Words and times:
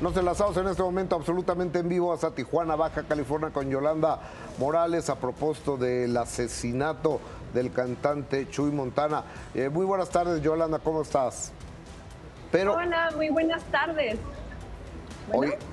Nos 0.00 0.16
enlazamos 0.16 0.56
en 0.56 0.68
este 0.68 0.80
momento 0.80 1.16
absolutamente 1.16 1.80
en 1.80 1.88
vivo 1.88 2.12
hasta 2.12 2.30
Tijuana, 2.30 2.76
Baja 2.76 3.02
California, 3.02 3.50
con 3.50 3.68
Yolanda 3.68 4.20
Morales 4.56 5.10
a 5.10 5.16
propósito 5.16 5.76
del 5.76 6.16
asesinato 6.16 7.20
del 7.52 7.72
cantante 7.72 8.48
Chuy 8.48 8.70
Montana. 8.70 9.24
Eh, 9.56 9.68
muy 9.68 9.84
buenas 9.84 10.08
tardes, 10.10 10.40
Yolanda, 10.40 10.78
¿cómo 10.78 11.02
estás? 11.02 11.50
Pero, 12.52 12.74
hola, 12.74 13.10
muy 13.16 13.28
buenas 13.30 13.64
tardes. 13.64 14.20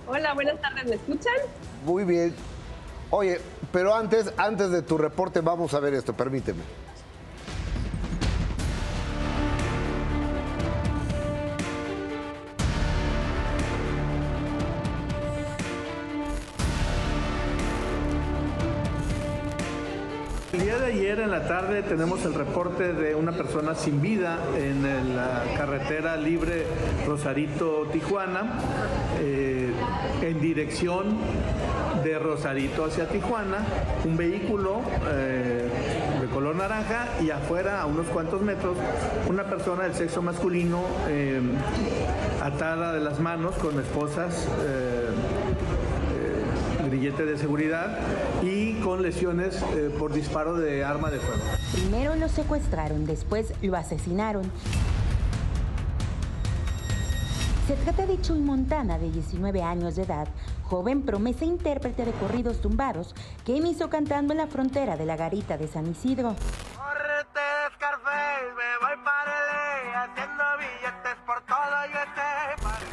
hola, 0.07 0.33
buenas 0.33 0.59
tardes, 0.59 0.85
¿me 0.87 0.95
escuchan? 0.95 1.35
Muy 1.85 2.03
bien. 2.03 2.33
Oye, 3.11 3.39
pero 3.71 3.93
antes, 3.93 4.33
antes 4.37 4.71
de 4.71 4.81
tu 4.81 4.97
reporte 4.97 5.41
vamos 5.41 5.75
a 5.75 5.79
ver 5.79 5.93
esto, 5.93 6.13
permíteme. 6.13 6.63
Ayer 20.95 21.19
en 21.19 21.31
la 21.31 21.45
tarde 21.45 21.83
tenemos 21.83 22.23
el 22.23 22.33
reporte 22.33 22.93
de 22.93 23.15
una 23.15 23.33
persona 23.33 23.75
sin 23.75 24.01
vida 24.01 24.39
en 24.57 25.13
la 25.13 25.43
carretera 25.57 26.15
libre 26.15 26.65
Rosarito-Tijuana, 27.05 28.43
eh, 29.19 29.73
en 30.21 30.39
dirección 30.39 31.17
de 32.01 32.17
Rosarito 32.17 32.85
hacia 32.85 33.09
Tijuana, 33.09 33.57
un 34.05 34.15
vehículo 34.15 34.81
eh, 35.11 35.69
de 36.21 36.27
color 36.27 36.55
naranja 36.55 37.09
y 37.21 37.29
afuera 37.29 37.81
a 37.81 37.87
unos 37.87 38.07
cuantos 38.07 38.41
metros 38.41 38.77
una 39.27 39.43
persona 39.43 39.83
del 39.83 39.95
sexo 39.95 40.21
masculino 40.21 40.81
eh, 41.09 41.41
atada 42.41 42.93
de 42.93 43.01
las 43.01 43.19
manos 43.19 43.55
con 43.55 43.77
esposas 43.79 44.47
grillete 46.95 47.25
de 47.25 47.37
seguridad 47.37 47.97
y 48.41 48.75
con 48.75 49.01
lesiones 49.01 49.61
eh, 49.75 49.93
por 49.99 50.13
disparo 50.13 50.55
de 50.55 50.85
arma 50.85 51.11
de 51.11 51.19
fuego. 51.19 51.41
Primero 51.73 52.15
lo 52.15 52.29
secuestraron, 52.29 53.05
después 53.05 53.53
lo 53.61 53.75
asesinaron. 53.75 54.49
Se 57.67 57.73
trata 57.75 58.05
de 58.05 58.21
Chuy 58.21 58.39
Montana, 58.39 58.97
de 58.97 59.11
19 59.11 59.61
años 59.61 59.97
de 59.97 60.03
edad, 60.03 60.29
joven 60.63 61.01
promesa 61.01 61.43
intérprete 61.43 62.05
de 62.05 62.11
corridos 62.11 62.61
tumbados, 62.61 63.13
que 63.43 63.53
inició 63.53 63.89
cantando 63.89 64.33
en 64.33 64.37
la 64.37 64.47
frontera 64.47 64.95
de 64.95 65.05
la 65.05 65.17
garita 65.17 65.57
de 65.57 65.67
San 65.67 65.91
Isidro. 65.91 66.35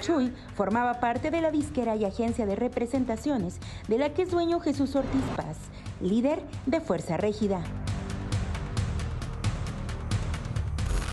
Chuy 0.02 0.32
formaba 0.56 0.94
parte 0.94 1.30
de 1.30 1.40
la 1.40 1.52
disquera 1.52 1.94
y 1.94 2.04
agencia 2.04 2.44
de 2.44 2.56
representaciones 2.56 3.58
de 3.86 3.98
la 3.98 4.12
que 4.12 4.22
es 4.22 4.30
dueño 4.32 4.58
Jesús 4.58 4.96
Ortiz 4.96 5.22
Paz, 5.36 5.56
líder 6.00 6.42
de 6.66 6.80
Fuerza 6.80 7.16
Régida. 7.16 7.62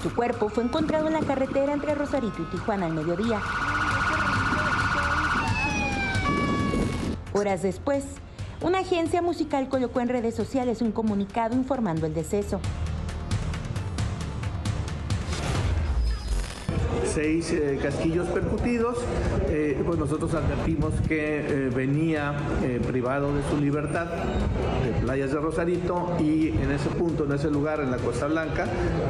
Su 0.02 0.14
cuerpo 0.16 0.50
fue 0.50 0.64
encontrado 0.64 1.08
en 1.08 1.14
la 1.14 1.20
carretera 1.20 1.74
entre 1.74 1.94
Rosarito 1.94 2.42
y 2.42 2.46
Tijuana 2.46 2.88
al 2.88 2.94
mediodía. 2.94 3.40
Horas 7.34 7.62
después, 7.62 8.06
una 8.62 8.80
agencia 8.80 9.22
musical 9.22 9.70
colocó 9.70 10.00
en 10.00 10.10
redes 10.10 10.36
sociales 10.36 10.82
un 10.82 10.92
comunicado 10.92 11.56
informando 11.56 12.08
el 12.08 12.16
deceso. 12.16 12.60
Seis 17.20 17.52
eh, 17.52 17.78
casquillos 17.84 18.30
percutidos, 18.30 18.98
eh, 19.50 19.78
pues 19.86 20.00
nosotros 20.00 20.34
advertimos 20.34 20.94
que 21.06 21.40
eh, 21.40 21.70
venía 21.70 22.34
privado 22.88 23.36
de 23.36 23.44
su 23.50 23.58
libertad 23.58 24.06
de 24.06 25.02
playas 25.02 25.32
de 25.32 25.38
Rosarito 25.38 26.16
y 26.18 26.48
en 26.48 26.72
ese 26.72 26.88
punto, 26.90 27.26
en 27.26 27.34
ese 27.34 27.52
lugar, 27.52 27.82
en 27.82 27.92
la 27.92 27.98
Costa 27.98 28.28
Blanca, 28.28 28.68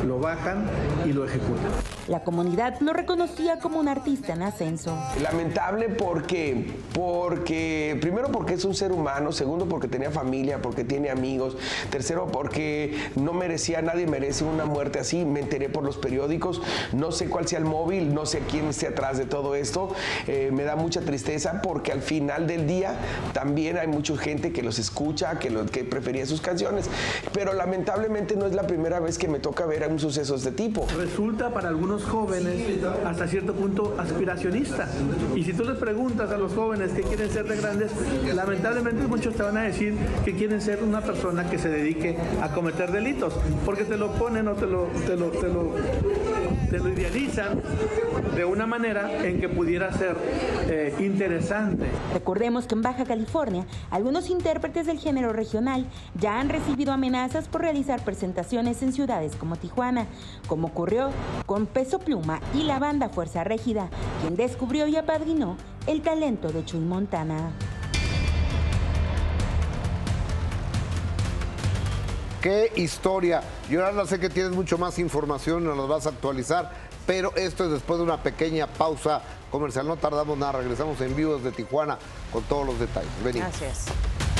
lo 0.07 0.19
bajan 0.19 0.66
y 1.06 1.13
lo 1.13 1.23
ejecutan. 1.23 1.69
La 2.07 2.23
comunidad 2.23 2.79
lo 2.79 2.94
reconocía 2.94 3.59
como 3.59 3.79
un 3.79 3.88
artista 3.88 4.33
en 4.33 4.41
ascenso. 4.41 4.97
Lamentable 5.22 5.89
porque, 5.89 6.73
porque, 6.94 7.95
primero 8.01 8.31
porque 8.31 8.56
es 8.56 8.66
un 8.66 8.73
ser 8.73 8.91
humano, 8.91 9.31
segundo 9.31 9.67
porque 9.67 9.88
tenía 9.88 10.09
familia, 10.09 10.59
porque 10.63 10.83
tiene 10.83 11.12
amigos, 11.12 11.56
tercero 11.91 12.28
porque 12.31 12.97
no 13.16 13.33
merecía, 13.33 13.83
nadie 13.83 14.07
merece 14.07 14.45
una 14.45 14.66
muerte 14.66 14.97
así, 14.97 15.23
me 15.25 15.41
enteré 15.41 15.69
por 15.69 15.83
los 15.83 15.97
periódicos, 15.97 16.63
no 16.94 17.12
sé 17.12 17.29
cuál 17.29 17.47
sea 17.47 17.59
el 17.59 17.66
móvil 17.66 17.98
no 18.05 18.25
sé 18.25 18.41
quién 18.49 18.67
esté 18.67 18.87
atrás 18.87 19.17
de 19.17 19.25
todo 19.25 19.55
esto. 19.55 19.93
Eh, 20.27 20.51
me 20.53 20.63
da 20.63 20.75
mucha 20.75 21.01
tristeza 21.01 21.61
porque 21.61 21.91
al 21.91 22.01
final 22.01 22.47
del 22.47 22.67
día 22.67 22.95
también 23.33 23.77
hay 23.77 23.87
mucha 23.87 24.15
gente 24.17 24.51
que 24.51 24.63
los 24.63 24.79
escucha, 24.79 25.39
que, 25.39 25.49
que 25.71 25.83
prefería 25.83 26.25
sus 26.25 26.41
canciones, 26.41 26.89
pero 27.33 27.53
lamentablemente 27.53 28.35
no 28.35 28.45
es 28.45 28.53
la 28.53 28.67
primera 28.67 28.99
vez 28.99 29.17
que 29.17 29.27
me 29.27 29.39
toca 29.39 29.65
ver 29.65 29.79
un 29.88 29.99
suceso 29.99 30.33
de 30.33 30.39
este 30.39 30.51
tipo. 30.51 30.88
Resulta 30.97 31.53
para 31.53 31.69
algunos 31.69 32.03
jóvenes 32.03 32.83
hasta 33.05 33.27
cierto 33.27 33.53
punto 33.53 33.95
aspiracionista. 33.97 34.88
Y 35.35 35.43
si 35.43 35.53
tú 35.53 35.63
les 35.63 35.77
preguntas 35.77 36.31
a 36.31 36.38
los 36.38 36.53
jóvenes 36.53 36.91
qué 36.91 37.03
quieren 37.03 37.29
ser 37.29 37.47
de 37.47 37.57
grandes, 37.57 37.91
lamentablemente 38.33 39.07
muchos 39.07 39.35
te 39.35 39.43
van 39.43 39.57
a 39.57 39.63
decir 39.63 39.95
que 40.25 40.35
quieren 40.35 40.61
ser 40.61 40.83
una 40.83 41.01
persona 41.01 41.49
que 41.49 41.57
se 41.57 41.69
dedique 41.69 42.17
a 42.41 42.49
cometer 42.49 42.91
delitos, 42.91 43.33
porque 43.65 43.83
te 43.83 43.97
lo 43.97 44.11
ponen 44.13 44.47
o 44.47 44.53
te 44.53 44.65
lo, 44.65 44.88
te 45.05 45.15
lo, 45.15 45.27
te 45.27 45.47
lo, 45.47 45.71
te 46.69 46.78
lo 46.78 46.90
idealizan 46.90 47.62
de 48.35 48.46
una 48.46 48.66
manera 48.68 49.25
en 49.25 49.40
que 49.41 49.50
pudiera 49.50 49.91
ser 49.91 50.16
eh, 50.68 50.96
interesante. 51.00 51.85
Recordemos 52.13 52.68
que 52.68 52.75
en 52.75 52.81
Baja 52.81 53.06
California, 53.06 53.66
algunos 53.90 54.30
intérpretes 54.30 54.85
del 54.85 55.00
género 55.00 55.34
regional 55.34 55.85
ya 56.16 56.40
han 56.40 56.50
recibido 56.50 56.94
amenazas 56.94 57.47
por 57.47 57.62
realizar 57.62 58.03
presentaciones 58.03 58.81
en 58.84 58.94
ciudades 58.94 59.35
como 59.35 59.56
Tijuana, 59.56 60.06
como 60.47 60.68
ocurrió 60.68 61.09
con 61.46 61.66
Peso 61.66 62.00
Pluma 62.00 62.40
y 62.53 62.63
la 62.63 62.80
banda 62.80 63.09
Fuerza 63.09 63.44
Régida, 63.44 63.90
quien 64.22 64.36
descubrió 64.36 64.88
y 64.88 64.96
apadrinó 64.96 65.57
el 65.88 66.01
talento 66.01 66.51
de 66.51 66.63
Chuy 66.63 66.81
Montana. 66.81 67.51
Qué 72.41 72.72
historia. 72.75 73.41
Yo 73.69 73.85
ahora 73.85 74.05
sé 74.05 74.19
que 74.19 74.29
tienes 74.29 74.53
mucho 74.53 74.77
más 74.77 74.97
información, 75.00 75.63
nos 75.63 75.77
las 75.77 75.88
vas 75.88 76.05
a 76.05 76.09
actualizar 76.09 76.89
pero 77.09 77.35
esto 77.35 77.66
es 77.66 77.72
después 77.72 77.97
de 77.97 78.03
una 78.03 78.22
pequeña 78.22 78.67
pausa 78.67 79.23
comercial. 79.50 79.88
No 79.88 79.97
tardamos 79.97 80.38
nada, 80.38 80.51
regresamos 80.59 81.01
en 81.01 81.16
vivo 81.16 81.38
desde 81.38 81.51
Tijuana 81.51 81.97
con 82.31 82.44
todos 82.44 82.67
los 82.67 82.79
detalles. 82.79 83.09
Venimos. 83.23 83.50
Gracias. 83.50 83.85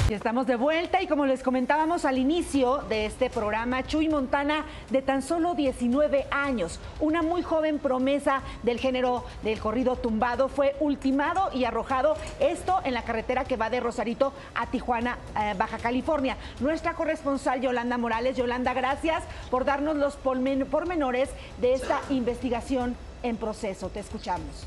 Estamos 0.10 0.48
de 0.48 0.56
vuelta 0.56 1.04
y 1.04 1.08
como 1.08 1.28
les 1.28 1.44
comentábamos 1.44 2.04
al 2.04 2.18
inicio 2.18 2.78
de 2.90 3.06
este 3.06 3.30
programa, 3.30 3.86
Chuy 3.86 4.10
Montana 4.10 4.66
de 4.90 5.04
tan 5.04 5.22
solo 5.22 5.54
19 5.54 6.26
años, 6.32 6.80
una 7.00 7.22
muy 7.22 7.44
joven 7.44 7.78
promesa 7.78 8.42
del 8.64 8.80
género 8.80 9.24
del 9.44 9.60
corrido 9.60 9.98
tumbado, 9.98 10.50
fue 10.50 10.76
ultimado 10.80 11.52
y 11.54 11.66
arrojado 11.66 12.16
esto 12.40 12.80
en 12.86 12.96
la 12.96 13.04
carretera 13.04 13.46
que 13.46 13.56
va 13.56 13.70
de 13.70 13.82
Rosarito 13.82 14.34
a 14.56 14.66
Tijuana, 14.66 15.20
eh, 15.40 15.54
Baja 15.56 15.78
California. 15.78 16.38
Nuestra 16.60 16.96
corresponsal 16.96 17.62
Yolanda 17.62 18.00
Morales, 18.00 18.36
Yolanda, 18.36 18.74
gracias 18.74 19.24
por 19.52 19.64
darnos 19.64 19.96
los 19.96 20.16
pormenores 20.16 21.30
de 21.62 21.74
esta 21.74 22.02
investigación 22.10 22.96
en 23.22 23.38
proceso. 23.38 23.90
Te 23.90 24.00
escuchamos. 24.00 24.66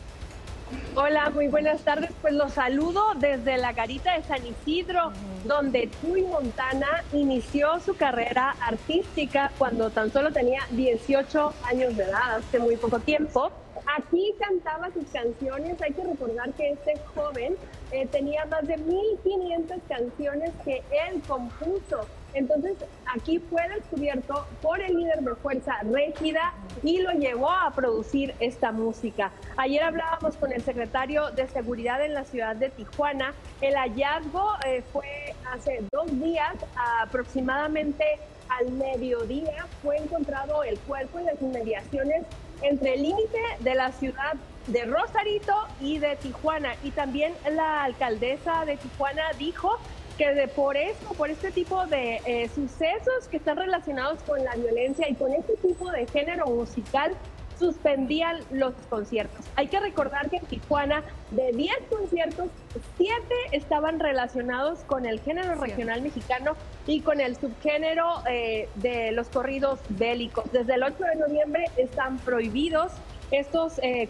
Hola, 0.95 1.31
muy 1.31 1.49
buenas 1.49 1.83
tardes. 1.83 2.11
Pues 2.21 2.35
los 2.35 2.53
saludo 2.53 3.03
desde 3.17 3.57
la 3.57 3.73
garita 3.73 4.15
de 4.15 4.23
San 4.25 4.41
Isidro, 4.47 5.13
donde 5.45 5.89
Chuy 6.01 6.23
Montana 6.23 7.03
inició 7.13 7.81
su 7.81 7.97
carrera 7.97 8.55
artística 8.61 9.51
cuando 9.59 9.91
tan 9.91 10.13
solo 10.13 10.33
tenía 10.33 10.61
18 10.71 11.55
años 11.65 11.97
de 11.97 12.05
edad, 12.05 12.37
hace 12.37 12.59
muy 12.59 12.77
poco 12.77 13.01
tiempo. 13.01 13.51
Aquí 13.97 14.35
cantaba 14.39 14.91
sus 14.93 15.07
canciones. 15.13 15.81
Hay 15.81 15.93
que 15.93 16.05
recordar 16.05 16.53
que 16.53 16.71
este 16.71 16.95
joven 17.15 17.57
eh, 17.93 18.07
tenía 18.07 18.45
más 18.47 18.67
de 18.67 18.77
1.500 18.77 19.81
canciones 19.89 20.51
que 20.65 20.83
él 21.09 21.23
compuso. 21.29 22.07
Entonces, 22.35 22.77
aquí 23.15 23.39
fue 23.39 23.69
descubierto 23.69 24.47
por 24.63 24.81
el 24.81 24.97
líder 24.97 25.21
de 25.21 25.35
Fuerza 25.35 25.75
Régida 25.83 26.55
y 26.83 27.01
lo 27.01 27.11
llevó 27.13 27.51
a 27.51 27.71
producir 27.73 28.35
esta 28.41 28.73
música. 28.73 29.31
Ayer 29.59 29.83
hablábamos 29.83 30.37
con 30.37 30.51
el 30.53 30.63
secretario 30.63 31.31
de 31.33 31.47
Seguridad 31.49 32.03
en 32.03 32.15
la 32.15 32.25
ciudad 32.25 32.57
de 32.57 32.71
Tijuana. 32.71 33.35
El 33.61 33.75
hallazgo 33.75 34.55
eh, 34.67 34.83
fue 34.93 35.35
hace 35.53 35.85
dos 35.93 36.07
días, 36.19 36.55
aproximadamente 37.03 38.05
al 38.49 38.73
mediodía, 38.73 39.67
fue 39.83 39.97
encontrado 39.99 40.63
el 40.63 40.79
cuerpo 40.81 41.19
en 41.19 41.27
las 41.27 41.41
inmediaciones 41.41 42.25
entre 42.63 42.95
el 42.95 43.03
límite 43.03 43.39
de 43.61 43.75
la 43.75 43.93
ciudad 43.93 44.35
de 44.67 44.85
Rosarito 44.85 45.55
y 45.81 45.99
de 45.99 46.17
Tijuana. 46.17 46.75
Y 46.83 46.91
también 46.91 47.35
la 47.51 47.85
alcaldesa 47.85 48.65
de 48.65 48.77
Tijuana 48.77 49.23
dijo 49.39 49.79
que 50.19 50.35
de 50.35 50.49
por 50.49 50.77
eso, 50.77 51.13
por 51.17 51.31
este 51.31 51.51
tipo 51.51 51.87
de 51.87 52.21
eh, 52.27 52.49
sucesos 52.55 53.29
que 53.31 53.39
están 53.39 53.57
relacionados 53.57 54.23
con 54.23 54.45
la 54.45 54.55
violencia 54.55 55.09
y 55.09 55.15
con 55.15 55.33
este 55.33 55.55
tipo 55.57 55.91
de 55.91 56.07
género 56.07 56.47
musical, 56.47 57.13
suspendían 57.59 58.39
los 58.51 58.75
conciertos. 58.89 59.45
Hay 59.57 59.69
que 59.69 59.81
recordar 59.81 60.31
que 60.31 60.37
en 60.37 60.47
Tijuana, 60.47 61.03
de 61.31 61.53
10 61.53 61.75
conciertos, 61.91 62.49
7 62.97 63.15
estaban 63.53 64.01
relacionados 64.01 64.81
con 64.81 65.07
el 65.07 65.21
género 65.21 65.55
regional 65.55 66.03
mexicano 66.03 66.57
y 66.87 67.01
con 67.01 67.21
el 67.21 67.37
subgénero 67.37 68.23
eh, 68.29 68.69
de 68.77 69.13
los 69.13 69.29
corridos 69.29 69.81
bélicos. 69.89 70.45
Desde 70.53 70.75
el 70.75 70.83
8 70.83 70.97
de 70.99 71.17
noviembre 71.17 71.65
están 71.77 72.19
prohibidos 72.19 72.93
estos 73.33 73.81
eh, 73.83 74.09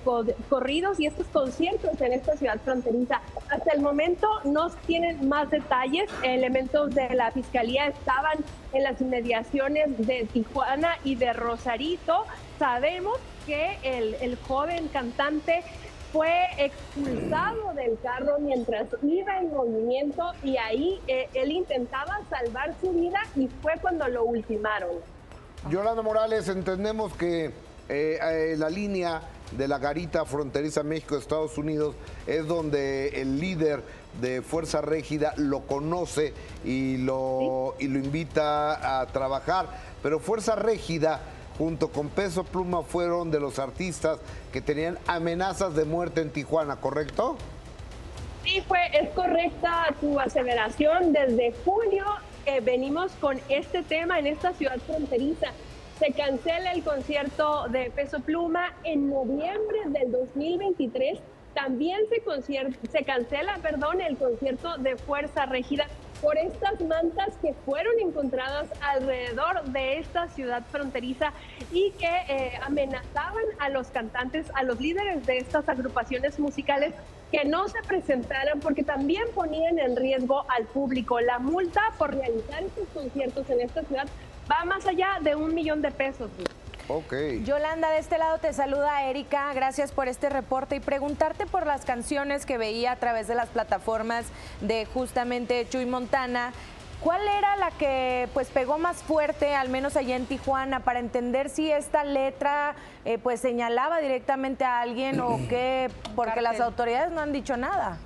corridos 0.49 1.01
y 1.01 1.07
estos 1.07 1.27
conciertos 1.29 2.01
en 2.01 2.13
esta 2.13 2.37
ciudad 2.37 2.61
fronteriza. 2.63 3.23
Hasta 3.51 3.73
el 3.73 3.81
momento 3.81 4.29
no 4.45 4.69
tienen 4.87 5.29
más 5.29 5.51
detalles. 5.51 6.11
Elementos 6.23 6.95
de 6.95 7.09
la 7.15 7.31
fiscalía 7.31 7.87
estaban 7.87 8.39
en 8.73 8.83
las 8.83 9.01
inmediaciones 9.01 9.97
de 10.07 10.27
Tijuana 10.33 10.99
y 11.05 11.15
de 11.15 11.33
Rosarito. 11.33 12.25
Sabemos 12.59 13.19
que 13.47 13.79
el, 13.83 14.15
el 14.21 14.37
joven 14.37 14.89
cantante 14.89 15.63
fue 16.13 16.31
expulsado 16.59 17.73
del 17.75 17.99
carro 18.03 18.39
mientras 18.39 18.87
iba 19.03 19.39
en 19.39 19.51
movimiento 19.51 20.33
y 20.43 20.59
ahí 20.59 21.01
eh, 21.09 21.29
él 21.33 21.51
intentaba 21.51 22.21
salvar 22.29 22.75
su 22.81 22.93
vida 22.93 23.19
y 23.35 23.49
fue 23.63 23.73
cuando 23.81 24.07
lo 24.09 24.25
ultimaron. 24.25 24.91
Yolanda 25.71 26.03
Morales, 26.03 26.49
entendemos 26.49 27.15
que 27.15 27.47
eh, 27.89 28.19
eh, 28.21 28.55
la 28.59 28.69
línea 28.69 29.23
de 29.57 29.69
la 29.69 29.79
garita 29.79 30.25
fronteriza 30.25 30.83
México-Estados 30.83 31.57
Unidos 31.57 31.95
es 32.27 32.47
donde 32.47 33.21
el 33.21 33.41
líder 33.41 33.83
de 34.21 34.43
Fuerza 34.43 34.83
Régida 34.83 35.33
lo 35.37 35.61
conoce 35.61 36.35
y 36.65 36.99
lo, 36.99 37.75
y 37.79 37.89
lo 37.89 37.99
invita 37.99 39.01
a 39.01 39.07
trabajar. 39.07 39.67
Pero 40.03 40.21
Fuerza 40.21 40.57
Régida 40.57 41.21
junto 41.63 41.93
con 41.93 42.09
Peso 42.09 42.43
Pluma 42.43 42.83
fueron 42.83 43.31
de 43.31 43.39
los 43.39 43.61
artistas 43.61 44.19
que 44.53 44.61
tenían 44.61 44.99
amenazas 45.07 45.77
de 45.77 45.85
muerte 45.85 46.21
en 46.21 46.31
Tijuana, 46.31 46.75
¿correcto? 46.81 47.37
Sí, 48.43 48.61
fue, 48.67 48.81
es 48.93 49.11
correcta 49.11 49.95
tu 50.01 50.19
aseveración. 50.19 51.13
Desde 51.13 51.55
julio 51.65 52.05
eh, 52.47 52.59
venimos 52.59 53.13
con 53.21 53.39
este 53.49 53.85
tema 53.85 54.19
en 54.19 54.27
esta 54.27 54.53
ciudad 54.55 54.77
fronteriza 54.85 55.53
se 56.01 56.11
cancela 56.11 56.73
el 56.73 56.83
concierto 56.83 57.69
de 57.69 57.93
Peso 57.95 58.19
Pluma 58.19 58.75
en 58.83 59.09
noviembre 59.09 59.79
del 59.87 60.11
2023. 60.11 61.21
También 61.55 62.01
se, 62.09 62.89
se 62.91 63.05
cancela 63.05 63.59
perdón, 63.63 64.01
el 64.01 64.17
concierto 64.17 64.79
de 64.79 64.97
Fuerza 64.97 65.47
Regida 65.47 65.87
por 66.23 66.39
estas 66.39 66.81
mantas 66.81 67.37
que 67.43 67.53
fueron 67.67 67.93
encontradas 68.01 68.71
alrededor 68.81 69.65
de 69.65 69.99
esta 69.99 70.29
ciudad 70.29 70.63
fronteriza 70.71 71.33
y 71.73 71.91
que 71.99 72.07
eh, 72.29 72.53
amenazaban 72.63 73.45
a 73.59 73.69
los 73.69 73.89
cantantes, 73.89 74.47
a 74.55 74.63
los 74.63 74.81
líderes 74.81 75.27
de 75.27 75.39
estas 75.39 75.69
agrupaciones 75.69 76.39
musicales 76.39 76.95
que 77.33 77.45
no 77.45 77.67
se 77.67 77.83
presentaran 77.83 78.61
porque 78.61 78.85
también 78.85 79.25
ponían 79.35 79.79
en 79.81 79.97
riesgo 79.97 80.45
al 80.49 80.67
público. 80.67 81.21
La 81.21 81.41
multa 81.41 81.81
por 81.99 82.15
realizar 82.15 82.63
estos 82.63 82.87
conciertos 82.95 83.51
en 83.51 83.61
esta 83.61 83.83
ciudad 83.83 84.07
va 84.51 84.65
más 84.65 84.87
allá 84.87 85.19
de 85.23 85.35
un 85.35 85.53
millón 85.53 85.83
de 85.83 85.91
pesos. 85.91 86.31
Ok. 86.89 87.15
Yolanda, 87.45 87.91
de 87.91 87.99
este 87.99 88.19
lado 88.19 88.39
te 88.39 88.53
saluda 88.53 89.05
Erika, 89.05 89.53
gracias 89.55 89.93
por 89.93 90.09
este 90.09 90.29
reporte 90.29 90.77
y 90.77 90.81
preguntarte 90.81 91.47
por 91.47 91.67
las 91.67 91.85
canciones 91.85 92.45
que 92.45 92.59
veía 92.59 92.93
a 92.93 92.97
través 92.97 93.29
de 93.29 93.35
las 93.35 93.49
plataformas 93.49 94.27
de 94.61 94.85
justamente 94.87 95.67
Chuy 95.69 95.87
Montana. 95.87 96.53
¿Cuál 97.01 97.27
era 97.27 97.57
la 97.57 97.73
que 97.73 98.29
pues 98.33 98.51
pegó 98.51 98.79
más 98.79 99.03
fuerte, 99.03 99.57
al 99.57 99.69
menos 99.69 99.97
allá 99.97 100.15
en 100.15 100.27
Tijuana, 100.27 100.81
para 100.81 101.01
entender 101.01 101.51
si 101.51 101.71
esta 101.71 102.05
letra 102.05 102.77
eh, 103.05 103.19
pues 103.19 103.41
señalaba 103.41 103.99
directamente 103.99 104.65
a 104.65 104.81
alguien 104.81 105.21
o 105.21 105.37
qué? 105.49 105.91
Porque 106.15 106.41
las 106.41 106.61
autoridades 106.61 107.11
no 107.11 107.21
han 107.21 107.33
dicho 107.33 107.57
nada. 107.57 107.99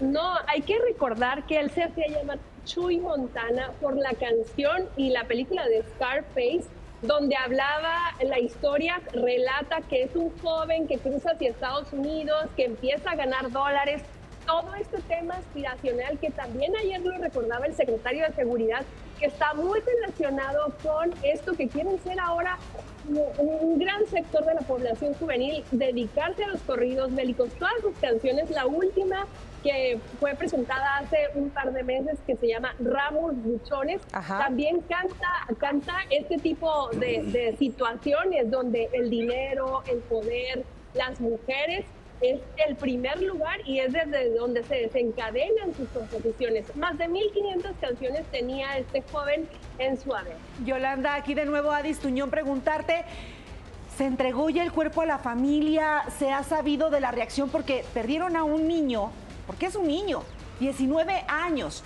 No, 0.00 0.36
hay 0.46 0.62
que 0.62 0.78
recordar 0.78 1.44
que 1.44 1.58
él 1.58 1.70
se 1.70 1.82
hacía 1.82 2.06
llamar 2.08 2.38
Chuy 2.64 2.98
Montana 2.98 3.72
por 3.80 3.96
la 3.96 4.12
canción 4.14 4.88
y 4.96 5.10
la 5.10 5.24
película 5.24 5.66
de 5.66 5.82
Scarface, 5.94 6.64
donde 7.02 7.36
hablaba 7.36 8.14
la 8.24 8.38
historia, 8.38 9.00
relata 9.12 9.80
que 9.88 10.02
es 10.04 10.16
un 10.16 10.36
joven 10.38 10.88
que 10.88 10.98
cruza 10.98 11.30
hacia 11.32 11.50
Estados 11.50 11.92
Unidos, 11.92 12.46
que 12.56 12.64
empieza 12.64 13.10
a 13.10 13.14
ganar 13.14 13.50
dólares, 13.50 14.02
todo 14.46 14.74
este 14.74 14.98
tema 15.02 15.34
aspiracional 15.34 16.18
que 16.18 16.30
también 16.30 16.74
ayer 16.76 17.00
lo 17.02 17.18
recordaba 17.18 17.66
el 17.66 17.74
secretario 17.74 18.26
de 18.26 18.34
Seguridad, 18.34 18.82
que 19.20 19.26
está 19.26 19.52
muy 19.52 19.78
relacionado 19.80 20.72
con 20.82 21.12
esto 21.22 21.52
que 21.52 21.68
quieren 21.68 22.02
ser 22.02 22.18
ahora 22.18 22.58
un 23.38 23.78
gran 23.78 24.06
sector 24.06 24.44
de 24.44 24.54
la 24.54 24.60
población 24.62 25.14
juvenil, 25.14 25.64
dedicarse 25.70 26.44
a 26.44 26.48
los 26.48 26.60
corridos 26.62 27.14
bélicos. 27.14 27.50
Todas 27.58 27.74
sus 27.82 27.96
canciones, 27.98 28.50
la 28.50 28.66
última 28.66 29.26
que 29.68 29.98
fue 30.18 30.34
presentada 30.34 30.96
hace 30.96 31.28
un 31.34 31.50
par 31.50 31.72
de 31.72 31.82
meses 31.82 32.18
que 32.26 32.36
se 32.36 32.48
llama 32.48 32.74
Ramos 32.80 33.34
Buchones, 33.36 34.00
también 34.10 34.80
canta, 34.80 35.28
canta 35.58 35.94
este 36.08 36.38
tipo 36.38 36.88
de, 36.92 37.22
de 37.24 37.56
situaciones 37.58 38.50
donde 38.50 38.88
el 38.94 39.10
dinero, 39.10 39.82
el 39.90 39.98
poder, 39.98 40.64
las 40.94 41.20
mujeres 41.20 41.84
es 42.22 42.40
el 42.66 42.76
primer 42.76 43.20
lugar 43.22 43.60
y 43.66 43.80
es 43.80 43.92
desde 43.92 44.34
donde 44.34 44.64
se 44.64 44.74
desencadenan 44.76 45.74
sus 45.74 45.86
composiciones. 45.90 46.74
Más 46.74 46.96
de 46.96 47.08
1.500 47.08 47.74
canciones 47.78 48.24
tenía 48.32 48.78
este 48.78 49.02
joven 49.12 49.46
en 49.78 49.98
su 49.98 50.14
haber. 50.14 50.36
Yolanda, 50.64 51.14
aquí 51.14 51.34
de 51.34 51.44
nuevo 51.44 51.70
Adis 51.72 51.98
Tuñón 51.98 52.30
preguntarte. 52.30 53.04
¿Se 53.98 54.06
entregó 54.06 54.48
ya 54.48 54.62
el 54.62 54.72
cuerpo 54.72 55.02
a 55.02 55.06
la 55.06 55.18
familia? 55.18 56.04
¿Se 56.18 56.30
ha 56.30 56.44
sabido 56.44 56.88
de 56.88 57.00
la 57.00 57.10
reacción? 57.10 57.50
Porque 57.50 57.84
perdieron 57.92 58.36
a 58.36 58.44
un 58.44 58.66
niño 58.66 59.10
porque 59.48 59.66
es 59.66 59.74
un 59.74 59.88
niño, 59.88 60.22
19 60.60 61.24
años, 61.26 61.82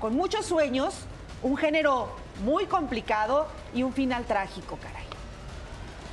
con 0.00 0.14
muchos 0.16 0.44
sueños, 0.44 1.06
un 1.42 1.56
género 1.56 2.08
muy 2.44 2.66
complicado 2.66 3.46
y 3.72 3.84
un 3.84 3.92
final 3.92 4.24
trágico, 4.24 4.76
caray. 4.82 5.04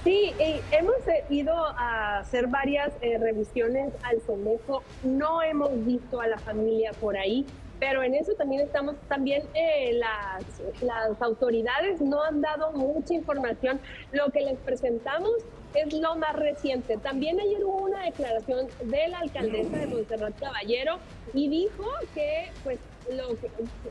Sí, 0.04 0.34
hemos 0.72 0.96
ido 1.30 1.54
a 1.54 2.20
hacer 2.20 2.48
varias 2.48 2.94
eh, 3.02 3.18
revisiones 3.18 3.92
al 4.04 4.22
somejo, 4.22 4.84
no 5.04 5.42
hemos 5.42 5.72
visto 5.86 6.22
a 6.22 6.28
la 6.28 6.38
familia 6.38 6.92
por 7.02 7.18
ahí, 7.18 7.48
pero 7.80 8.04
en 8.04 8.14
eso 8.14 8.34
también 8.34 8.62
estamos, 8.62 8.96
también 9.08 9.44
eh, 9.56 9.94
las, 9.94 10.44
las 10.84 11.20
autoridades 11.20 12.00
no 12.00 12.22
han 12.22 12.42
dado 12.42 12.74
mucha 12.74 13.16
información. 13.16 13.80
Lo 14.12 14.32
que 14.32 14.42
les 14.42 14.60
presentamos 14.60 15.32
es 15.74 15.94
lo 15.94 16.16
más 16.16 16.36
reciente. 16.36 16.98
También 16.98 17.40
ayer 17.40 17.64
hubo 17.64 17.84
una 17.84 18.04
declaración 18.06 18.68
de 18.84 19.08
la 19.08 19.20
alcaldesa 19.20 19.78
de 19.78 19.88
Montserrat 19.88 20.40
Caballero 20.40 20.98
y 21.34 21.50
dijo 21.50 21.86
que, 22.14 22.52
pues, 22.64 22.80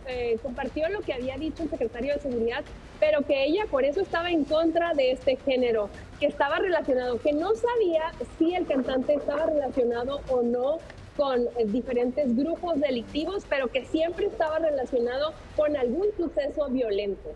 eh, 0.07 0.39
compartió 0.43 0.89
lo 0.89 1.01
que 1.01 1.13
había 1.13 1.37
dicho 1.37 1.63
el 1.63 1.71
secretario 1.71 2.15
de 2.15 2.21
Seguridad, 2.21 2.65
pero 3.01 3.23
que 3.23 3.45
ella 3.45 3.65
por 3.71 3.85
eso 3.85 4.01
estaba 4.01 4.31
en 4.31 4.45
contra 4.45 4.95
de 4.95 5.13
este 5.13 5.37
género, 5.37 5.91
que 6.19 6.27
estaba 6.27 6.59
relacionado, 6.59 7.21
que 7.21 7.33
no 7.33 7.55
sabía 7.55 8.13
si 8.39 8.55
el 8.55 8.67
cantante 8.67 9.15
estaba 9.15 9.47
relacionado 9.47 10.21
o 10.29 10.43
no 10.43 10.79
con 11.17 11.43
eh, 11.43 11.65
diferentes 11.67 12.35
grupos 12.37 12.81
delictivos, 12.81 13.45
pero 13.49 13.69
que 13.69 13.85
siempre 13.87 14.27
estaba 14.27 14.59
relacionado 14.59 15.35
con 15.57 15.77
algún 15.77 16.07
suceso 16.17 16.69
violento. 16.69 17.31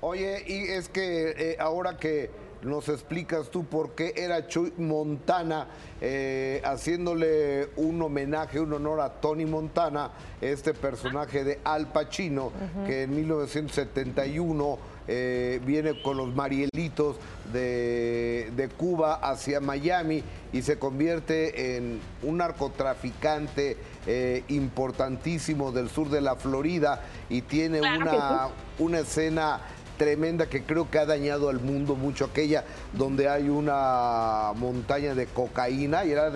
Oye, 0.00 0.42
y 0.46 0.70
es 0.70 0.88
que 0.88 1.30
eh, 1.30 1.56
ahora 1.58 1.96
que 1.96 2.30
nos 2.62 2.88
explicas 2.88 3.50
tú 3.50 3.64
por 3.64 3.92
qué 3.92 4.12
era 4.16 4.46
Chuy 4.46 4.72
Montana 4.78 5.68
eh, 6.00 6.60
haciéndole 6.64 7.70
un 7.76 8.00
homenaje, 8.00 8.60
un 8.60 8.72
honor 8.72 9.00
a 9.00 9.20
Tony 9.20 9.46
Montana, 9.46 10.10
este 10.40 10.74
personaje 10.74 11.44
de 11.44 11.60
Al 11.64 11.92
Pacino, 11.92 12.52
que 12.86 13.02
en 13.02 13.14
1971 13.16 14.78
eh, 15.08 15.60
viene 15.66 16.00
con 16.02 16.16
los 16.16 16.34
Marielitos 16.34 17.16
de, 17.52 18.52
de, 18.54 18.68
Cuba 18.68 19.14
hacia 19.14 19.60
Miami 19.60 20.22
y 20.52 20.62
se 20.62 20.78
convierte 20.78 21.76
en 21.76 22.00
un 22.22 22.36
narcotraficante 22.36 23.76
eh, 24.06 24.44
importantísimo 24.48 25.72
del 25.72 25.90
sur 25.90 26.10
de 26.10 26.20
la 26.20 26.36
Florida 26.36 27.02
y 27.28 27.42
tiene 27.42 27.80
una, 27.80 28.48
una 28.78 29.00
escena 29.00 29.60
tremenda 30.00 30.46
que 30.46 30.62
creo 30.62 30.90
que 30.90 30.98
ha 30.98 31.04
dañado 31.04 31.50
al 31.50 31.60
mundo 31.60 31.94
mucho, 31.94 32.24
aquella 32.24 32.64
donde 32.94 33.28
hay 33.28 33.50
una 33.50 34.52
montaña 34.56 35.14
de 35.14 35.26
cocaína 35.26 36.06
y 36.06 36.12
era 36.12 36.32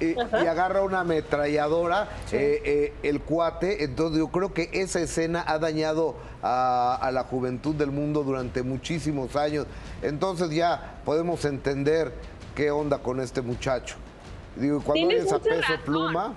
y, 0.00 0.18
agarra 0.18 0.82
una 0.82 1.00
ametralladora 1.00 2.08
eh, 2.32 2.62
eh, 2.64 2.92
el 3.04 3.20
cuate. 3.20 3.84
Entonces 3.84 4.18
yo 4.18 4.26
creo 4.26 4.52
que 4.52 4.70
esa 4.72 4.98
escena 4.98 5.44
ha 5.46 5.60
dañado 5.60 6.16
a, 6.42 7.10
la 7.12 7.22
juventud 7.22 7.76
del 7.76 7.92
mundo 7.92 8.24
durante 8.24 8.64
muchísimos 8.64 9.36
años. 9.36 9.68
Entonces 10.02 10.50
ya 10.50 11.00
podemos 11.04 11.44
entender 11.44 12.12
qué 12.56 12.72
onda 12.72 12.98
con 12.98 13.20
este 13.20 13.40
muchacho. 13.40 13.94
Digo, 14.56 14.80
cuando 14.80 15.10
eres 15.10 15.32
a 15.32 15.38
peso 15.38 15.74
pluma. 15.84 16.34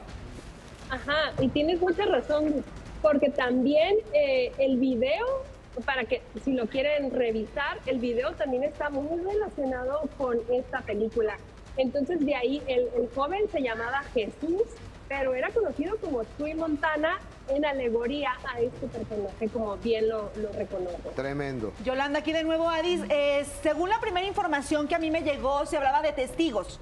Ajá, 0.91 1.31
y 1.39 1.47
tienes 1.47 1.81
mucha 1.81 2.05
razón 2.05 2.63
porque 3.01 3.29
también 3.29 3.97
eh, 4.13 4.51
el 4.57 4.77
video 4.77 5.43
para 5.85 6.03
que 6.03 6.21
si 6.43 6.53
lo 6.53 6.67
quieren 6.67 7.11
revisar, 7.11 7.79
el 7.85 7.99
video 7.99 8.33
también 8.33 8.63
está 8.63 8.89
muy 8.89 9.19
relacionado 9.21 10.01
con 10.17 10.37
esta 10.51 10.81
película. 10.81 11.37
Entonces 11.77 12.19
de 12.25 12.35
ahí 12.35 12.61
el, 12.67 12.89
joven 13.15 13.43
se 13.51 13.61
llamaba 13.61 14.03
Jesús, 14.13 14.63
pero 15.07 15.33
era 15.33 15.49
conocido 15.49 15.97
como 15.97 16.23
Chuy 16.37 16.53
Montana 16.53 17.19
en 17.49 17.65
alegoría 17.65 18.31
a 18.53 18.59
este 18.59 18.87
personaje, 18.87 19.47
como 19.49 19.77
bien 19.77 20.09
lo, 20.09 20.31
lo 20.35 20.51
reconoce. 20.51 21.09
Tremendo. 21.15 21.73
Yolanda, 21.83 22.19
aquí 22.19 22.33
de 22.33 22.43
nuevo, 22.43 22.69
Adis. 22.69 23.01
Eh, 23.09 23.45
según 23.63 23.89
la 23.89 23.99
primera 23.99 24.25
información 24.27 24.87
que 24.87 24.95
a 24.95 24.99
mí 24.99 25.11
me 25.11 25.21
llegó, 25.21 25.65
se 25.65 25.77
hablaba 25.77 26.01
de 26.01 26.13
testigos. 26.13 26.79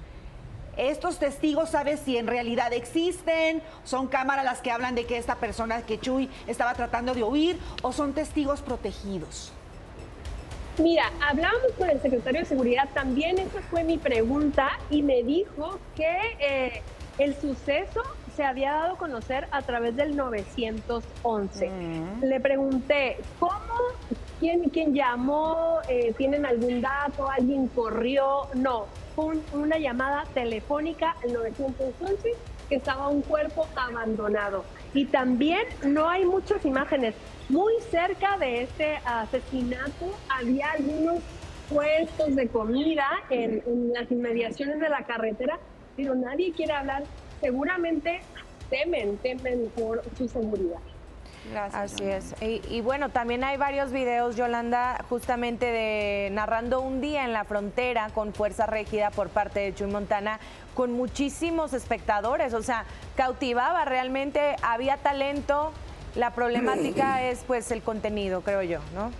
¿Estos 0.80 1.18
testigos 1.18 1.68
sabes 1.68 2.00
si 2.00 2.16
en 2.16 2.26
realidad 2.26 2.72
existen? 2.72 3.60
¿Son 3.84 4.06
cámaras 4.06 4.46
las 4.46 4.62
que 4.62 4.70
hablan 4.70 4.94
de 4.94 5.04
que 5.04 5.18
esta 5.18 5.34
persona, 5.34 5.82
que 5.82 6.00
Chuy, 6.00 6.30
estaba 6.46 6.72
tratando 6.72 7.12
de 7.12 7.22
huir? 7.22 7.58
¿O 7.82 7.92
son 7.92 8.14
testigos 8.14 8.62
protegidos? 8.62 9.52
Mira, 10.78 11.12
hablábamos 11.20 11.72
con 11.76 11.90
el 11.90 12.00
secretario 12.00 12.40
de 12.40 12.46
Seguridad, 12.46 12.88
también 12.94 13.38
esa 13.38 13.60
fue 13.68 13.84
mi 13.84 13.98
pregunta, 13.98 14.70
y 14.88 15.02
me 15.02 15.22
dijo 15.22 15.78
que 15.94 16.16
eh, 16.38 16.82
el 17.18 17.38
suceso 17.38 18.00
se 18.34 18.42
había 18.42 18.72
dado 18.72 18.94
a 18.94 18.96
conocer 18.96 19.48
a 19.50 19.60
través 19.60 19.96
del 19.96 20.16
911. 20.16 21.68
Mm. 21.68 22.24
Le 22.24 22.40
pregunté, 22.40 23.18
¿cómo? 23.38 23.52
¿Quién, 24.38 24.70
quién 24.70 24.94
llamó? 24.94 25.80
Eh, 25.90 26.14
¿Tienen 26.16 26.46
algún 26.46 26.80
dato? 26.80 27.28
¿Alguien 27.28 27.68
corrió? 27.68 28.46
No, 28.54 28.86
una 29.20 29.78
llamada 29.78 30.24
telefónica 30.34 31.16
al 31.22 31.32
911 31.32 32.30
que 32.68 32.76
estaba 32.76 33.08
un 33.08 33.22
cuerpo 33.22 33.66
abandonado. 33.76 34.64
Y 34.94 35.06
también 35.06 35.62
no 35.84 36.08
hay 36.08 36.24
muchas 36.24 36.64
imágenes. 36.64 37.14
Muy 37.48 37.74
cerca 37.90 38.38
de 38.38 38.62
este 38.62 38.96
asesinato 39.04 40.16
había 40.28 40.70
algunos 40.72 41.20
puestos 41.68 42.34
de 42.34 42.48
comida 42.48 43.06
en, 43.30 43.92
las 43.92 44.10
inmediaciones 44.10 44.80
de 44.80 44.88
la 44.88 45.04
carretera, 45.04 45.58
pero 45.96 46.14
nadie 46.14 46.52
quiere 46.52 46.72
hablar. 46.72 47.04
Seguramente 47.40 48.20
temen, 48.68 49.16
temen 49.18 49.70
por 49.76 50.02
su 50.16 50.28
seguridad. 50.28 50.80
Gracias. 51.50 51.92
Así 51.92 52.04
es. 52.04 52.34
Y, 52.40 52.80
bueno, 52.80 53.08
también 53.08 53.42
hay 53.44 53.56
varios 53.56 53.92
videos, 53.92 54.36
Yolanda, 54.36 55.04
justamente 55.08 55.66
de 55.66 56.30
narrando 56.32 56.80
un 56.80 57.00
día 57.00 57.24
en 57.24 57.32
la 57.32 57.44
frontera 57.44 58.10
con 58.14 58.32
fuerza 58.32 58.66
rígida 58.66 59.10
por 59.10 59.28
parte 59.28 59.60
de 59.60 59.74
Chuy 59.74 59.90
Montana, 59.90 60.38
con 60.74 60.92
muchísimos 60.92 61.72
espectadores. 61.72 62.54
O 62.54 62.62
sea, 62.62 62.84
cautivaba 63.16 63.84
realmente, 63.84 64.56
había 64.62 64.96
talento, 64.98 65.72
la 66.14 66.32
problemática 66.32 67.22
es 67.28 67.44
pues 67.46 67.70
el 67.70 67.82
contenido, 67.82 68.42
creo 68.42 68.62
yo, 68.62 68.80
¿no? 68.94 69.10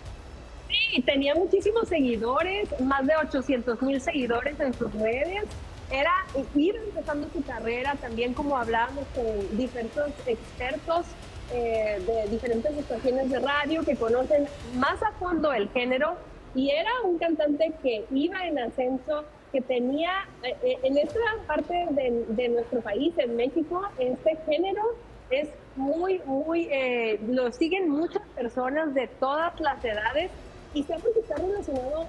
Sí, 0.69 1.03
tenía 1.03 1.35
muchísimos 1.35 1.89
seguidores, 1.89 2.69
más 2.81 3.05
de 3.07 3.17
800 3.17 3.83
mil 3.83 4.01
seguidores 4.01 4.59
en 4.61 4.73
sus 4.75 4.93
redes. 4.95 5.45
Era 5.91 6.13
ir 6.55 6.77
empezando 6.77 7.29
su 7.33 7.43
carrera, 7.43 7.97
también 7.97 8.33
como 8.33 8.57
hablábamos 8.57 9.05
con 9.13 9.59
diferentes 9.59 10.05
expertos 10.25 11.07
eh, 11.53 12.01
de 12.07 12.31
diferentes 12.31 12.77
estaciones 12.77 13.31
de 13.31 13.39
radio 13.41 13.85
que 13.85 13.97
conocen 13.97 14.47
más 14.75 15.03
a 15.03 15.13
fondo 15.13 15.53
el 15.53 15.69
género 15.71 16.17
y 16.55 16.71
era 16.71 16.91
un 17.05 17.19
cantante 17.19 17.73
que 17.83 18.05
iba 18.11 18.47
en 18.47 18.59
ascenso, 18.59 19.25
que 19.53 19.61
tenía 19.61 20.11
eh, 20.43 20.57
eh, 20.63 20.79
en 20.83 20.99
esta 20.99 21.21
parte 21.47 21.87
de, 21.91 22.25
de, 22.29 22.49
nuestro 22.49 22.81
país, 22.81 23.15
en 23.19 23.37
México, 23.37 23.83
este 23.99 24.37
género 24.47 24.83
es 25.31 25.49
muy, 25.77 26.21
muy, 26.25 26.69
eh, 26.71 27.19
lo 27.29 27.51
siguen 27.53 27.89
muchas 27.89 28.23
personas 28.35 28.95
de 28.95 29.07
todas 29.07 29.59
las 29.61 29.83
edades 29.85 30.31
y 30.75 30.83
siempre 30.83 31.11
está 31.17 31.37
relacionado 31.37 32.07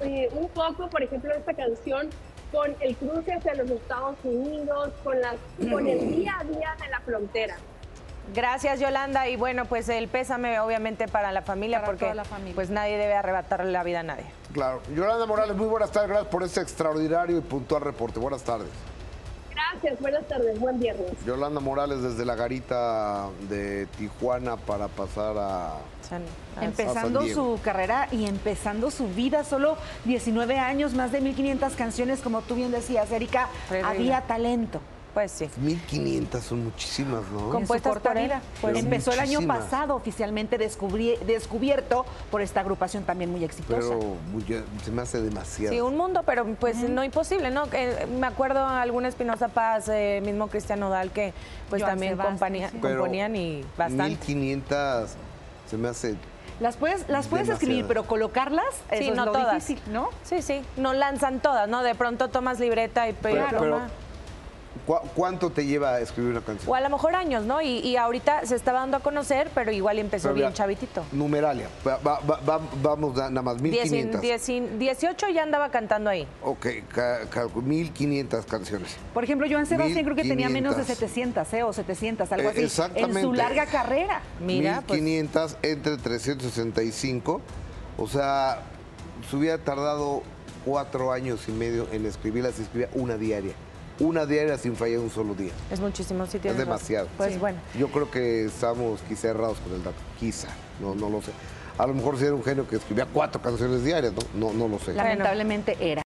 eh, 0.00 0.28
un 0.34 0.48
poco, 0.48 0.88
por 0.88 1.02
ejemplo, 1.02 1.32
esta 1.34 1.54
canción 1.54 2.08
con 2.52 2.74
el 2.80 2.96
cruce 2.96 3.32
hacia 3.32 3.54
los 3.54 3.70
Estados 3.70 4.16
Unidos, 4.22 4.90
con, 5.02 5.20
las, 5.20 5.36
con 5.70 5.86
el 5.86 6.14
día 6.14 6.38
a 6.38 6.44
día 6.44 6.76
de 6.80 6.88
la 6.88 7.00
frontera. 7.00 7.56
Gracias 8.32 8.80
Yolanda 8.80 9.28
y 9.28 9.36
bueno 9.36 9.64
pues 9.66 9.88
el 9.88 10.08
pésame 10.08 10.58
obviamente 10.60 11.08
para 11.08 11.32
la 11.32 11.42
familia 11.42 11.84
porque 11.84 12.12
pues 12.54 12.70
nadie 12.70 12.96
debe 12.96 13.14
arrebatarle 13.14 13.70
la 13.70 13.82
vida 13.82 14.00
a 14.00 14.04
nadie. 14.04 14.26
Claro. 14.52 14.80
Yolanda 14.94 15.26
Morales, 15.26 15.56
muy 15.56 15.66
buenas 15.66 15.90
tardes, 15.90 16.10
gracias 16.10 16.30
por 16.30 16.42
este 16.42 16.60
extraordinario 16.60 17.38
y 17.38 17.40
puntual 17.40 17.82
reporte. 17.82 18.20
Buenas 18.20 18.42
tardes. 18.42 18.68
Gracias, 19.50 20.00
buenas 20.00 20.26
tardes, 20.26 20.58
buen 20.58 20.80
viernes. 20.80 21.12
Yolanda 21.24 21.60
Morales 21.60 22.02
desde 22.02 22.24
la 22.24 22.34
garita 22.34 23.28
de 23.48 23.86
Tijuana 23.98 24.56
para 24.56 24.88
pasar 24.88 25.36
a... 25.38 25.74
empezando 26.60 27.22
su 27.26 27.60
carrera 27.62 28.08
y 28.10 28.26
empezando 28.26 28.90
su 28.90 29.08
vida, 29.08 29.44
solo 29.44 29.76
19 30.04 30.58
años, 30.58 30.94
más 30.94 31.12
de 31.12 31.20
1.500 31.20 31.74
canciones, 31.74 32.20
como 32.20 32.42
tú 32.42 32.54
bien 32.54 32.72
decías, 32.72 33.10
Erika, 33.10 33.48
había 33.84 34.22
talento. 34.22 34.80
Pues 35.14 35.30
sí. 35.30 35.48
1500 35.58 36.42
son 36.42 36.64
muchísimas, 36.64 37.22
¿no? 37.32 37.50
Compuestas 37.50 37.98
por 37.98 38.18
él. 38.18 38.32
Pues 38.60 38.76
empezó 38.76 39.12
el 39.12 39.20
año 39.20 39.40
pasado 39.46 39.94
oficialmente 39.94 40.58
descubierto 40.58 42.04
por 42.30 42.42
esta 42.42 42.60
agrupación 42.60 43.04
también 43.04 43.30
muy 43.30 43.44
exitosa. 43.44 43.94
Pero 43.96 44.16
se 44.84 44.90
me 44.90 45.02
hace 45.02 45.22
demasiado. 45.22 45.72
Sí, 45.72 45.80
un 45.80 45.96
mundo, 45.96 46.22
pero 46.26 46.44
pues 46.56 46.76
no 46.78 47.04
imposible, 47.04 47.50
¿no? 47.50 47.64
me 48.18 48.26
acuerdo 48.26 48.66
alguna 48.66 49.08
Espinosa 49.08 49.48
Paz, 49.48 49.88
eh, 49.88 50.20
mismo 50.24 50.48
Cristiano 50.48 50.90
Dal, 50.90 51.12
que 51.12 51.32
pues 51.70 51.82
también 51.82 52.18
componían 52.18 53.36
y 53.36 53.64
bastante. 53.78 54.10
1500 54.10 55.10
se 55.70 55.76
me 55.76 55.88
hace 55.88 56.16
las 56.60 56.76
puedes, 56.76 57.08
las 57.08 57.26
puedes 57.26 57.48
escribir, 57.48 57.84
pero 57.86 58.04
colocarlas 58.04 58.64
sí, 58.96 59.10
no 59.10 59.24
todas. 59.24 59.54
difícil, 59.54 59.92
¿no? 59.92 60.10
Sí, 60.22 60.40
sí, 60.40 60.62
no 60.76 60.92
lanzan 60.92 61.40
todas, 61.40 61.68
¿no? 61.68 61.82
De 61.82 61.94
pronto 61.94 62.28
tomas 62.28 62.60
libreta 62.60 63.08
y 63.08 63.12
pero, 63.12 63.80
¿Cuánto 64.86 65.50
te 65.50 65.64
lleva 65.64 65.94
a 65.94 66.00
escribir 66.00 66.32
una 66.32 66.42
canción? 66.42 66.70
O 66.70 66.74
a 66.74 66.80
lo 66.80 66.90
mejor 66.90 67.14
años, 67.14 67.44
¿no? 67.44 67.62
Y, 67.62 67.96
ahorita 67.96 68.44
se 68.44 68.54
estaba 68.56 68.80
dando 68.80 68.98
a 68.98 69.00
conocer, 69.00 69.50
pero 69.54 69.70
igual 69.70 69.98
empezó 69.98 70.34
bien 70.34 70.52
chavitito. 70.52 71.04
Numeralia, 71.12 71.68
vamos 72.82 73.16
nada 73.16 73.42
más, 73.42 73.60
1500. 73.60 74.20
18 74.20 75.28
ya 75.28 75.42
andaba 75.42 75.70
cantando 75.70 76.10
ahí. 76.10 76.26
Ok, 76.42 76.66
1500 77.54 78.46
canciones. 78.46 78.96
Por 79.14 79.24
ejemplo, 79.24 79.46
Joan 79.50 79.66
Sebastián 79.66 80.04
creo 80.04 80.16
que 80.16 80.24
tenía 80.24 80.48
menos 80.48 80.76
de 80.76 80.84
700, 80.84 81.52
¿eh? 81.54 81.62
O 81.62 81.72
700, 81.72 82.30
algo 82.32 82.48
así. 82.50 82.62
Exactamente. 82.62 83.20
En 83.20 83.24
su 83.24 83.32
larga 83.32 83.66
carrera. 83.66 84.20
Mira, 84.40 84.82
1500 84.82 85.54
pues. 85.54 85.72
entre 85.72 85.96
365. 85.96 87.40
O 87.96 88.08
sea, 88.08 88.62
se 89.30 89.36
hubiera 89.36 89.58
tardado 89.58 90.22
cuatro 90.64 91.12
años 91.12 91.48
y 91.48 91.52
medio 91.52 91.86
en 91.92 92.06
escribirlas, 92.06 92.58
escribía 92.58 92.88
una 92.94 93.16
diaria 93.16 93.54
una 94.00 94.26
diaria 94.26 94.58
sin 94.58 94.74
fallar 94.74 94.98
un 94.98 95.10
solo 95.10 95.34
día. 95.34 95.52
Es 95.70 95.80
muchísimo, 95.80 96.26
sí 96.26 96.40
Es 96.42 96.56
demasiado. 96.56 97.08
Pues 97.16 97.38
bueno. 97.38 97.58
Yo 97.78 97.88
creo 97.88 98.10
que 98.10 98.46
estamos 98.46 99.00
quizá 99.08 99.28
errados 99.28 99.58
con 99.58 99.74
el 99.74 99.84
dato, 99.84 99.96
quizá, 100.18 100.48
no, 100.80 100.94
no 100.94 101.08
lo 101.08 101.22
sé. 101.22 101.30
A 101.76 101.86
lo 101.86 101.94
mejor 101.94 102.18
si 102.18 102.24
era 102.24 102.34
un 102.34 102.44
genio 102.44 102.68
que 102.68 102.76
escribía 102.76 103.04
cuatro 103.04 103.42
canciones 103.42 103.84
diarias, 103.84 104.12
¿no? 104.12 104.48
No, 104.48 104.52
no 104.52 104.68
lo 104.68 104.78
sé. 104.78 104.94
Lamentablemente 104.94 105.76
era. 105.80 106.02